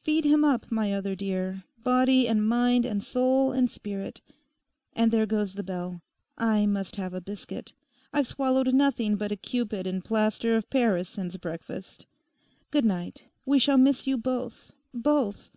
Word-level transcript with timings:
Feed 0.00 0.24
him 0.24 0.44
up, 0.44 0.70
my 0.70 0.92
other 0.92 1.16
dear; 1.16 1.64
body 1.82 2.28
and 2.28 2.46
mind 2.48 2.86
and 2.86 3.02
soul 3.02 3.50
and 3.50 3.68
spirit. 3.68 4.20
And 4.92 5.10
there 5.10 5.26
goes 5.26 5.54
the 5.54 5.64
bell. 5.64 6.02
I 6.38 6.66
must 6.66 6.94
have 6.94 7.12
a 7.12 7.20
biscuit. 7.20 7.72
I've 8.12 8.28
swallowed 8.28 8.72
nothing 8.72 9.16
but 9.16 9.32
a 9.32 9.36
Cupid 9.36 9.84
in 9.84 10.02
plaster 10.02 10.54
of 10.54 10.70
Paris 10.70 11.08
since 11.08 11.36
breakfast. 11.36 12.06
Goodnight; 12.70 13.24
we 13.44 13.58
shall 13.58 13.76
miss 13.76 14.06
you 14.06 14.16
both—both. 14.16 15.50